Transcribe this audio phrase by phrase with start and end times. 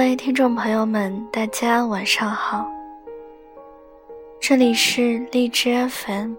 [0.00, 2.66] 各位听众朋友们，大家晚上好。
[4.40, 6.32] 这里是荔枝 FM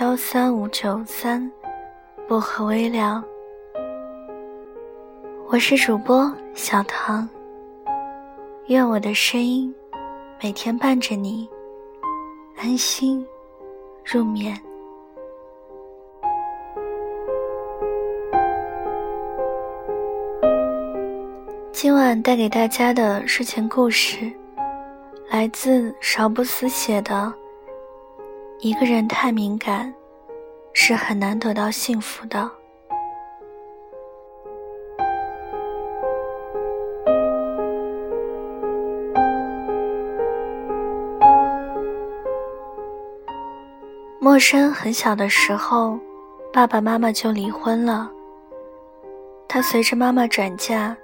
[0.00, 1.50] 幺三五九三
[2.28, 3.24] 薄荷微凉，
[5.48, 7.26] 我是主播小唐。
[8.66, 9.74] 愿我的声音
[10.42, 11.48] 每天伴着你
[12.58, 13.26] 安心
[14.04, 14.54] 入眠。
[21.84, 24.32] 今晚带给大家的睡前故事，
[25.28, 27.12] 来自邵布斯写的
[28.60, 29.92] 《一个人太敏感，
[30.72, 32.38] 是很难得到幸福的》。
[44.18, 45.98] 陌生很小的时候，
[46.50, 48.10] 爸爸妈妈就离婚了。
[49.46, 50.96] 他随着妈妈转嫁。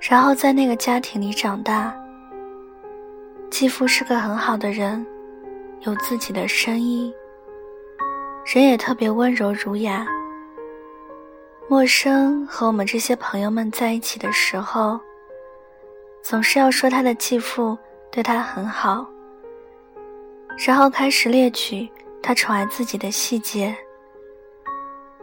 [0.00, 1.94] 然后在那个家庭里长大。
[3.50, 5.04] 继父是个很好的人，
[5.80, 7.14] 有自己的生意，
[8.44, 10.06] 人也特别温柔儒雅。
[11.68, 15.00] 陌生和我们这些朋友们在一起的时候，
[16.22, 17.76] 总是要说他的继父
[18.10, 19.06] 对他很好，
[20.66, 21.88] 然后开始列举
[22.22, 23.74] 他宠爱自己的细节，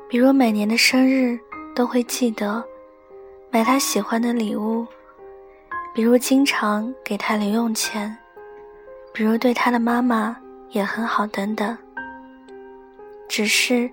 [0.10, 1.40] 比如每年的生日
[1.76, 2.64] 都会记得。
[3.54, 4.84] 买他喜欢的礼物，
[5.94, 8.18] 比如经常给他零用钱，
[9.14, 10.36] 比如对他的妈妈
[10.72, 11.78] 也很好等等。
[13.30, 13.88] 只是，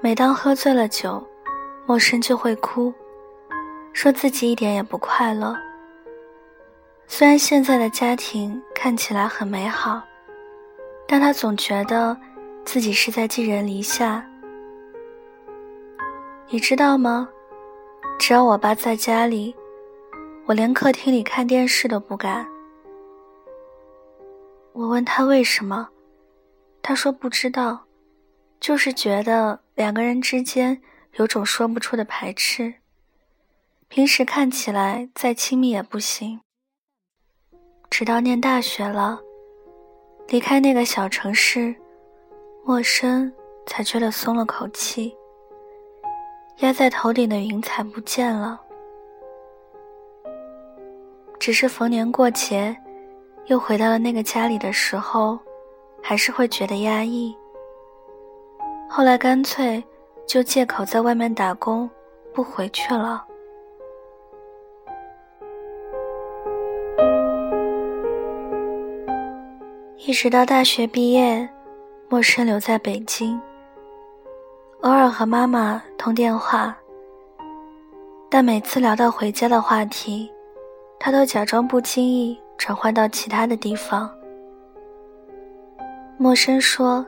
[0.00, 1.24] 每当喝醉了酒，
[1.86, 2.92] 陌生就会哭，
[3.92, 5.56] 说自己一点也不快乐。
[7.06, 10.02] 虽然现在的家庭看起来很美好，
[11.06, 12.16] 但他总觉得
[12.64, 14.26] 自己是在寄人篱下。
[16.48, 17.28] 你知道吗？
[18.20, 19.56] 只要我爸在家里，
[20.44, 22.46] 我连客厅里看电视都不敢。
[24.74, 25.88] 我问他为什么，
[26.82, 27.86] 他说不知道，
[28.60, 30.78] 就是觉得两个人之间
[31.14, 32.74] 有种说不出的排斥。
[33.88, 36.42] 平时看起来再亲密也不行。
[37.88, 39.18] 直到念大学了，
[40.28, 41.74] 离开那个小城市，
[42.66, 43.32] 陌生，
[43.66, 45.16] 才觉得松了口气。
[46.60, 48.60] 压在头顶的云彩不见了，
[51.38, 52.76] 只是逢年过节，
[53.46, 55.38] 又回到了那个家里的时候，
[56.02, 57.34] 还是会觉得压抑。
[58.90, 59.82] 后来干脆
[60.26, 61.88] 就借口在外面打工，
[62.34, 63.24] 不回去了。
[69.96, 71.48] 一直到大学毕业，
[72.10, 73.40] 陌生留在北京。
[74.82, 76.74] 偶尔和妈妈通电话，
[78.30, 80.30] 但每次聊到回家的话题，
[80.98, 84.10] 他都假装不经意转换到其他的地方。
[86.16, 87.04] 陌生说，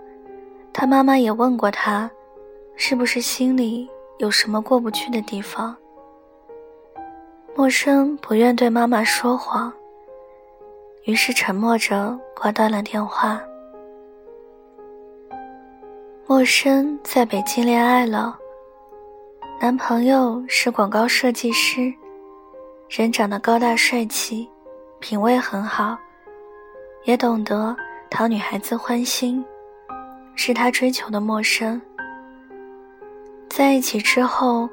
[0.71, 2.11] 他妈妈也问过他，
[2.77, 3.89] 是不是心里
[4.19, 5.75] 有什么过不去的地方。
[7.55, 9.73] 陌生不愿对妈妈说谎，
[11.05, 13.43] 于是沉默着挂断了电话。
[16.25, 18.39] 陌生在北京恋爱了，
[19.61, 21.93] 男朋友是广告设计师，
[22.89, 24.49] 人长得高大帅气，
[25.01, 25.99] 品味很好，
[27.05, 27.77] 也懂得
[28.09, 29.45] 讨女孩子欢心，
[30.37, 31.81] 是他追求的陌生。
[33.51, 34.69] 在一起之后，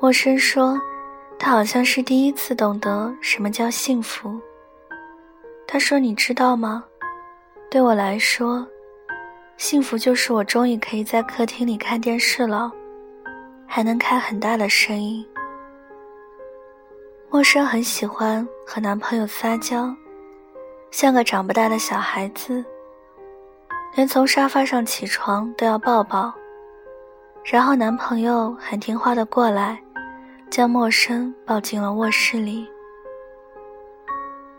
[0.00, 0.80] 陌生说，
[1.38, 4.40] 他好像是第一次懂得什么叫幸福。
[5.66, 6.82] 他说：“你知道吗？
[7.70, 8.66] 对我来说。”
[9.58, 12.70] 幸福就是我终于可以在客厅里看电视了，
[13.66, 15.26] 还能开很大的声音。
[17.28, 19.92] 陌生很喜欢和男朋友撒娇，
[20.92, 22.64] 像个长不大的小孩子，
[23.96, 26.32] 连从沙发上起床都要抱抱。
[27.44, 29.82] 然后男朋友很听话的过来，
[30.48, 32.64] 将陌生抱进了卧室里。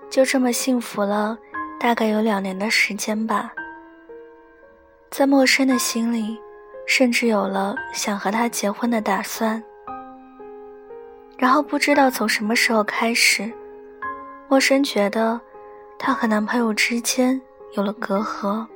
[0.09, 1.38] 就这么幸福了，
[1.79, 3.53] 大概有两年的时间吧。
[5.11, 6.39] 在陌生的心里，
[6.85, 9.61] 甚至有了想和他结婚的打算。
[11.38, 13.51] 然后不知道从什么时候开始，
[14.47, 15.39] 陌生觉得
[15.97, 17.39] 她和男朋友之间
[17.73, 18.67] 有了隔阂，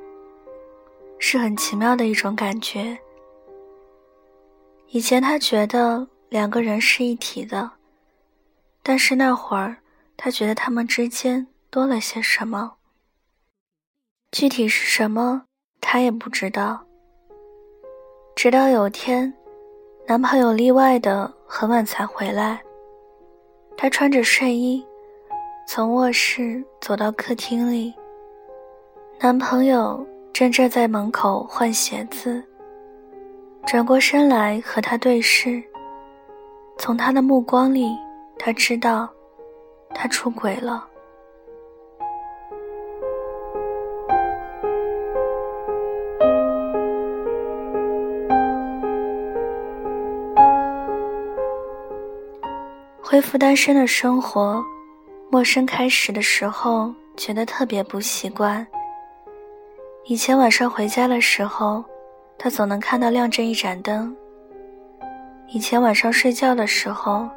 [1.18, 2.98] 是很奇妙的一种感觉。
[4.88, 7.70] 以前她觉得两个人是一体的，
[8.82, 9.76] 但是那会儿
[10.16, 12.76] 她觉得他们之间多了些什么，
[14.32, 15.44] 具体是什么？
[15.94, 16.80] 她也不知道。
[18.34, 19.32] 直到有天，
[20.08, 22.60] 男朋友例外的很晚才回来，
[23.76, 24.84] 她穿着睡衣，
[25.68, 27.94] 从卧室走到客厅里。
[29.20, 32.42] 男朋友正站在门口换鞋子，
[33.64, 35.62] 转过身来和她对视。
[36.76, 37.96] 从他的目光里，
[38.36, 39.08] 她知道，
[39.94, 40.88] 他出轨了。
[53.14, 54.60] 恢复单身的生活，
[55.30, 58.66] 陌生开始的时候觉得特别不习惯。
[60.06, 61.84] 以前晚上回家的时候，
[62.36, 64.12] 他总能看到亮着一盏灯。
[65.46, 67.28] 以前晚上睡觉的时候，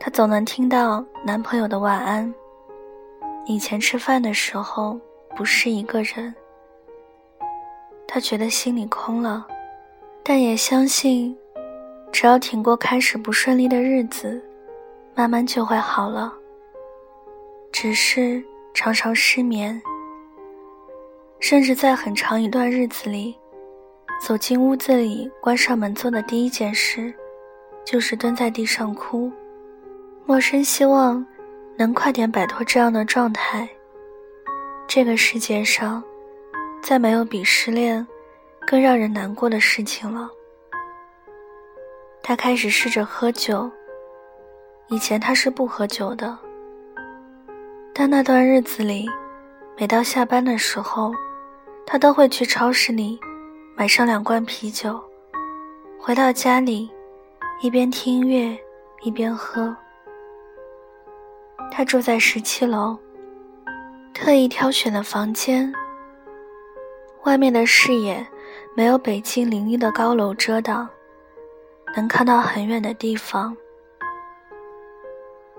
[0.00, 2.34] 他总能听到男朋友的晚安。
[3.46, 4.98] 以前吃饭的时候
[5.36, 6.34] 不是一个人，
[8.08, 9.46] 他觉得心里空了，
[10.24, 11.38] 但也相信，
[12.10, 14.42] 只要挺过开始不顺利的日子。
[15.16, 16.32] 慢慢就会好了，
[17.70, 18.42] 只是
[18.74, 19.80] 常常失眠，
[21.38, 23.38] 甚至在很长一段日子里，
[24.20, 27.14] 走进屋子里关上门做的第一件事，
[27.84, 29.30] 就是蹲在地上哭。
[30.26, 31.24] 陌生希望
[31.76, 33.68] 能快点摆脱这样的状态。
[34.88, 36.02] 这个世界上，
[36.82, 38.04] 再没有比失恋
[38.66, 40.28] 更让人难过的事情了。
[42.20, 43.70] 他开始试着喝酒。
[44.88, 46.36] 以前他是不喝酒的，
[47.94, 49.08] 但那段日子里，
[49.78, 51.12] 每到下班的时候，
[51.86, 53.18] 他都会去超市里
[53.74, 55.00] 买上两罐啤酒，
[55.98, 56.90] 回到家里，
[57.62, 58.56] 一边听音乐
[59.02, 59.74] 一边喝。
[61.72, 62.96] 他住在十七楼，
[64.12, 65.72] 特意挑选的房间，
[67.24, 68.24] 外面的视野
[68.76, 70.86] 没有北京林立的高楼遮挡，
[71.96, 73.56] 能看到很远的地方。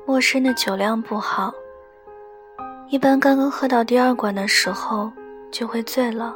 [0.08, 1.52] 陌生的酒量不好，
[2.90, 5.12] 一般刚刚喝到第二罐的时候
[5.52, 6.36] 就会醉了。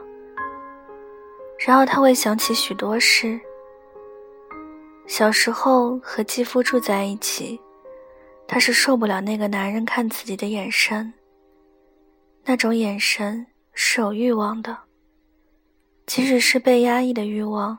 [1.60, 3.40] 然后他会想起许多事。
[5.06, 7.62] 小时候和继父住在一起，
[8.48, 11.14] 他是受不了那个男人看自己的眼神。
[12.46, 14.76] 那种眼神是有欲望的，
[16.08, 17.78] 即使是被压抑的欲望，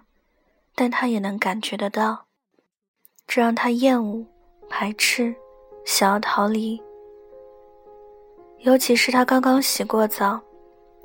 [0.77, 2.27] 但他也能感觉得到，
[3.27, 4.25] 这让他厌恶、
[4.69, 5.35] 排斥。
[5.91, 6.81] 想要逃离，
[8.59, 10.41] 尤其是他刚刚洗过澡，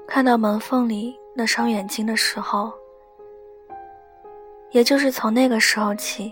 [0.08, 2.72] 看到门缝里那双眼睛的时候。
[4.70, 6.32] 也就是从那个时候起，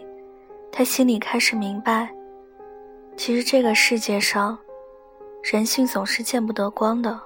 [0.71, 2.07] 他心里开始明白，
[3.17, 4.55] 其实这个世界上，
[5.41, 7.19] 人性总是见不得光的。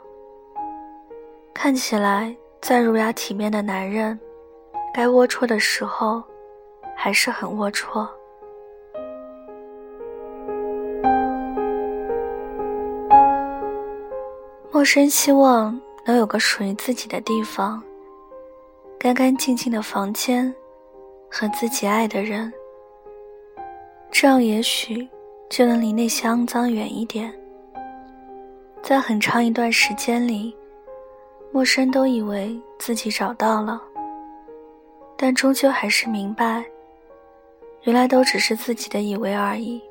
[1.53, 4.17] 看起来再儒雅体面的男人，
[4.93, 6.23] 该龌龊的时候，
[6.95, 8.07] 还是很龌龊。
[14.87, 17.83] 生希望能有个属于自己的地方，
[18.97, 20.55] 干干净净的房间，
[21.29, 22.51] 和自己爱的人。
[24.09, 25.05] 这样也许
[25.49, 27.37] 就能离那些肮脏远一点。
[28.81, 30.55] 在很长一段时间里，
[31.51, 33.81] 陌生都以为自己找到了，
[35.17, 36.63] 但终究还是明白，
[37.81, 39.81] 原来都只是自己的以为而已。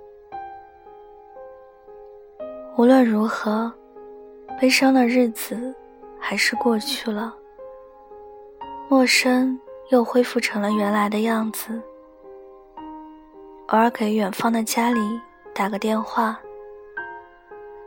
[2.78, 3.70] 无论如何。
[4.58, 5.74] 悲伤的日子
[6.18, 7.34] 还是过去了，
[8.88, 9.58] 陌生
[9.90, 11.80] 又恢复成了原来的样子。
[13.68, 15.20] 偶尔给远方的家里
[15.54, 16.40] 打个电话，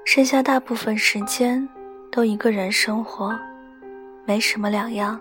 [0.05, 1.67] 剩下大部分时间
[2.11, 3.35] 都一个人生活，
[4.23, 5.19] 没什么两样。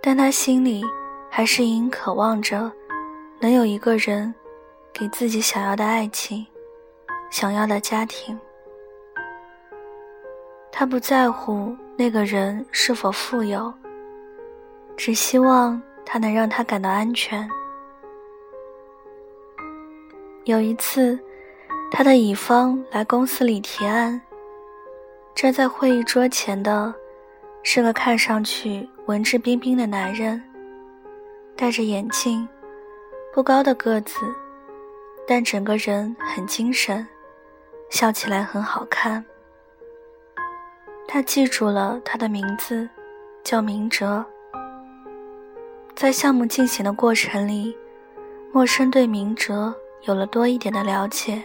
[0.00, 0.82] 但他心里
[1.28, 2.72] 还是隐隐渴望着，
[3.40, 4.34] 能有一个人
[4.90, 6.46] 给自己想要的爱情，
[7.30, 8.38] 想要的家庭。
[10.78, 13.74] 他不在乎那个人是否富有，
[14.96, 17.50] 只希望他能让他感到安全。
[20.44, 21.18] 有一次，
[21.90, 24.20] 他的乙方来公司里提案，
[25.34, 26.94] 站在会议桌前的，
[27.64, 30.40] 是个看上去文质彬彬的男人，
[31.56, 32.48] 戴着眼镜，
[33.34, 34.20] 不高的个子，
[35.26, 37.04] 但整个人很精神，
[37.90, 39.24] 笑起来很好看。
[41.10, 42.86] 他记住了他的名字，
[43.42, 44.22] 叫明哲。
[45.96, 47.74] 在项目进行的过程里，
[48.52, 51.42] 陌生对明哲有了多一点的了解。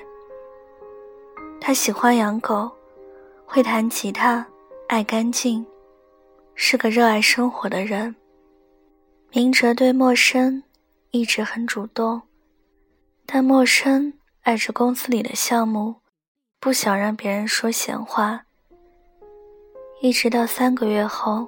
[1.61, 2.69] 他喜欢养狗，
[3.45, 4.45] 会弹吉他，
[4.89, 5.65] 爱干净，
[6.55, 8.13] 是个热爱生活的人。
[9.31, 10.61] 明哲对陌生
[11.11, 12.21] 一直很主动，
[13.25, 15.95] 但陌生爱着公司里的项目，
[16.59, 18.43] 不想让别人说闲话。
[20.01, 21.47] 一直到三个月后，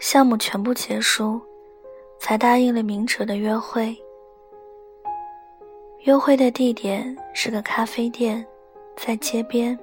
[0.00, 1.40] 项目全部结束，
[2.18, 3.96] 才答应了明哲的约会。
[6.00, 8.44] 约会的地点是个咖啡店，
[8.96, 9.78] 在街边。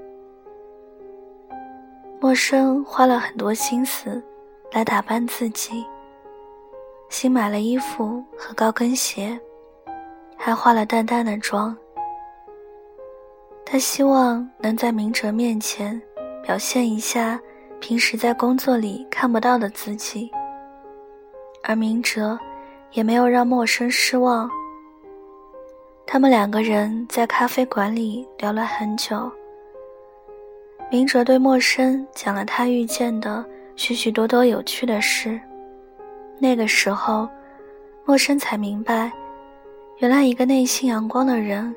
[2.19, 4.21] 陌生花了很多心思
[4.71, 5.85] 来打扮自己，
[7.09, 9.37] 新买了衣服和高跟鞋，
[10.37, 11.75] 还化了淡淡的妆。
[13.65, 15.99] 他希望能在明哲面前
[16.43, 17.41] 表现一下
[17.85, 20.31] 平时在工作里看不到的自己，
[21.63, 22.39] 而明哲
[22.93, 24.49] 也没有让陌生失望。
[26.07, 29.29] 他们两个人在咖啡馆里聊了很久。
[30.89, 33.43] 明哲对陌生讲了他遇见的
[33.75, 35.37] 许许多多有趣的事。
[36.39, 37.27] 那个时候，
[38.05, 39.11] 陌生才明白，
[39.97, 41.75] 原来一个内心阳光的人，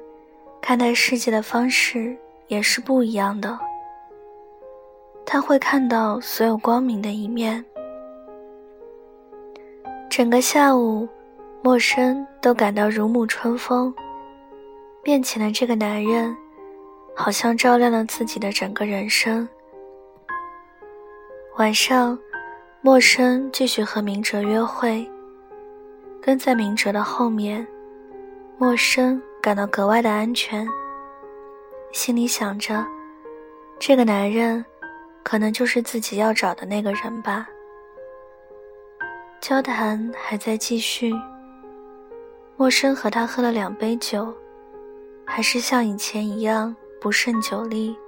[0.62, 3.58] 看待世界的方式也是不一样的。
[5.26, 7.62] 他会看到所有光明的一面。
[10.08, 11.06] 整个下午，
[11.62, 13.92] 陌生都感到如沐春风。
[15.02, 16.34] 面前的这个男人，
[17.14, 19.46] 好像照亮了自己的整个人生。
[21.56, 22.16] 晚上，
[22.80, 25.08] 陌生继续和明哲约会，
[26.22, 27.66] 跟在明哲的后面，
[28.58, 30.66] 陌生感到格外的安全，
[31.92, 32.86] 心里想着，
[33.78, 34.64] 这个男人，
[35.26, 37.48] 可能就是自己要找的那个人吧。
[39.40, 41.12] 交谈还在继续，
[42.56, 44.32] 陌生和他喝了两杯酒。
[45.28, 47.98] 还是像以前一样不胜酒力。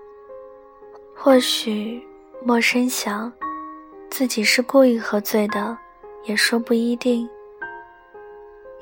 [1.16, 2.00] 或许
[2.44, 3.32] 陌生想，
[4.08, 5.76] 自己是故意喝醉的，
[6.22, 7.28] 也说不一定。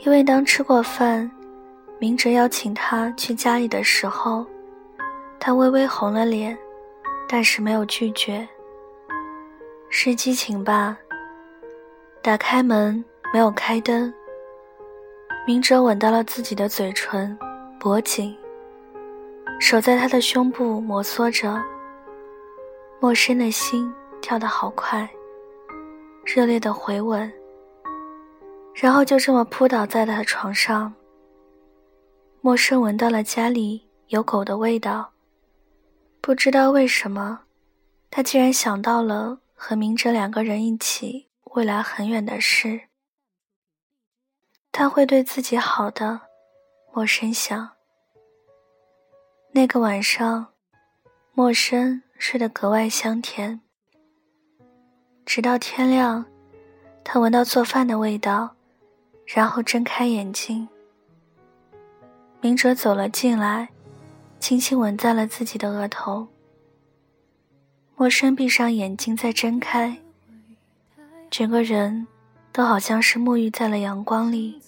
[0.00, 1.30] 因为当吃过饭，
[1.98, 4.44] 明哲邀请他去家里的时候，
[5.40, 6.56] 他微微红了脸，
[7.28, 8.48] 但是没有拒绝。
[9.88, 10.96] 是激情吧？
[12.22, 14.12] 打开门，没有开灯。
[15.46, 17.38] 明哲吻到了自己的嘴唇。
[17.78, 18.36] 脖颈，
[19.60, 21.62] 手在他的胸部摩挲着。
[22.98, 25.08] 陌生的心跳得好快，
[26.24, 27.30] 热烈的回吻，
[28.74, 30.92] 然后就这么扑倒在他的床上。
[32.40, 35.08] 陌生闻到了家里有狗的味道，
[36.26, 37.42] 不知道为什么，
[38.10, 42.88] 他竟然想到了和明哲两个人一起未来很远的事。
[44.72, 46.22] 他会对自己好的，
[46.92, 47.70] 陌生想。
[49.52, 50.48] 那个晚上，
[51.32, 53.60] 陌生睡得格外香甜。
[55.24, 56.26] 直到天亮，
[57.04, 58.56] 他闻到做饭的味道，
[59.24, 60.68] 然后睁开眼睛。
[62.40, 63.68] 明哲走了进来，
[64.46, 66.28] 轻轻吻在了自己的额头。
[67.96, 69.98] 陌生闭上眼睛再睁开，
[71.28, 72.06] 整个人
[72.52, 74.62] 都好像是沐浴在了阳光里。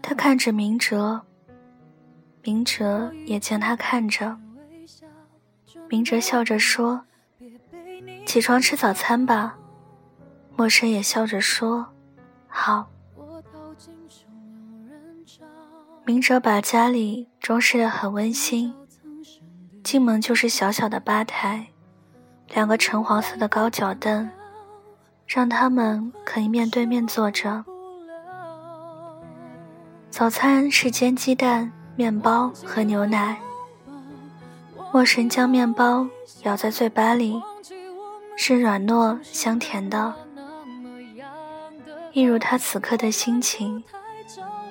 [0.00, 1.22] 他看着明哲。
[2.44, 4.38] 明哲也将他看着，
[5.88, 7.04] 明哲笑着说
[8.24, 9.58] ：“起床吃早餐吧。”
[10.54, 11.92] 陌生也笑着说
[12.46, 12.86] ：“好。”
[16.04, 18.74] 明哲把家里装饰得很温馨，
[19.82, 21.68] 进门就是小小的吧台，
[22.54, 24.28] 两个橙黄色的高脚凳，
[25.26, 27.64] 让他们可以面对面坐着。
[30.10, 31.72] 早餐是煎鸡蛋。
[31.94, 33.38] 面包和牛奶。
[34.94, 36.08] 陌生将面包
[36.44, 37.38] 咬在嘴巴里，
[38.34, 40.14] 是软糯香甜的，
[42.12, 43.84] 一如他此刻的心情，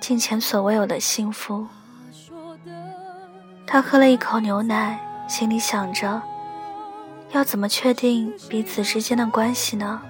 [0.01, 1.65] 尽前所未有的幸福。
[3.67, 6.21] 他喝了一口牛奶，心里想着，
[7.31, 10.01] 要怎么确定彼此之间的关系呢？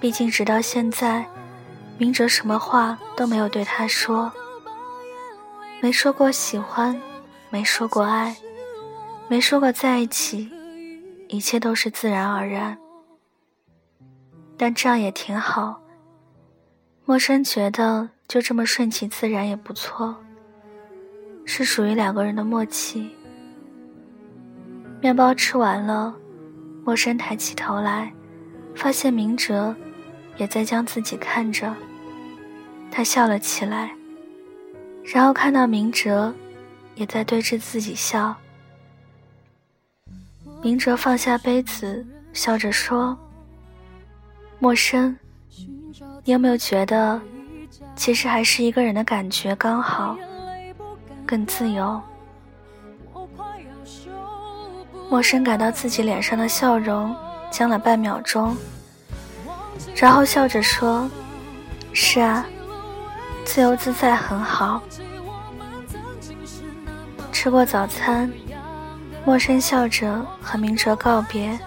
[0.00, 1.26] 毕竟直到现在，
[1.98, 4.32] 明哲什么话都没有对他说。
[5.80, 6.98] 没说过喜欢，
[7.50, 8.36] 没说过爱，
[9.26, 10.48] 没说过在一起，
[11.28, 12.78] 一切都是自然而然。
[14.56, 15.80] 但这样也挺好。
[17.08, 20.14] 陌生觉得就这么顺其自然也不错，
[21.46, 23.10] 是属于两个人的默契。
[25.00, 26.14] 面包吃完了，
[26.84, 28.12] 陌生抬起头来，
[28.74, 29.74] 发现明哲
[30.36, 31.74] 也在将自己看着，
[32.90, 33.90] 他笑了起来。
[35.02, 36.30] 然后看到明哲，
[36.94, 38.36] 也在对着自己笑。
[40.60, 43.16] 明哲放下杯子，笑着说
[44.60, 45.16] ：“陌生，
[46.28, 47.18] 你有没有觉得，
[47.96, 50.14] 其实还是一个人的感觉刚好？
[51.24, 51.98] 更自由。
[55.08, 57.16] 陌生感到自己脸上的笑容
[57.50, 58.54] 僵了半秒钟，
[59.96, 61.08] 然后笑着说
[61.94, 62.44] ：“是啊，
[63.46, 64.82] 自由自在很好。”
[67.32, 68.30] 吃过早餐，
[69.24, 71.58] 陌生笑着和明哲告别。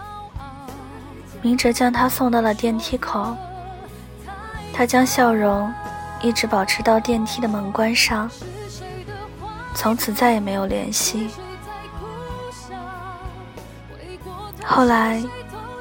[1.42, 3.36] 明哲将他送到了电梯口，
[4.82, 5.72] 他将笑容
[6.24, 8.28] 一直保持到电梯的门关上，
[9.76, 11.30] 从此再也没有联系。
[14.66, 15.22] 后来，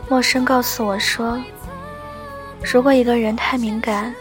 [0.07, 1.41] 陌生告诉我说，
[2.63, 4.15] 如果一个人太敏感，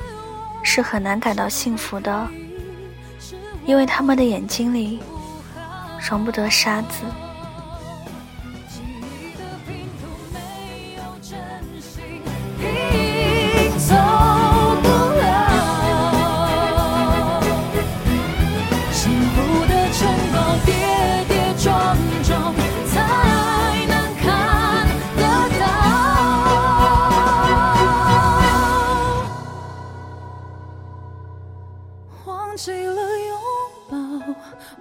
[0.64, 2.26] 是很难感到幸福的，
[3.66, 5.02] 因为他们的眼睛里
[6.10, 7.04] 容不得沙子。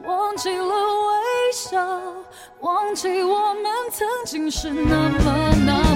[0.05, 1.79] 忘记了微笑，
[2.61, 5.88] 忘记我们曾经是那么难。